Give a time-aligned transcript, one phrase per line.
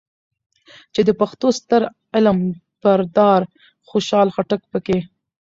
[0.93, 1.81] چې د پښتو ستر
[2.15, 2.37] علم
[2.81, 3.41] بردار
[3.89, 4.99] خوشحال خټک پکې